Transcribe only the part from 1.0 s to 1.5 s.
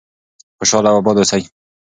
آباد اوسئ.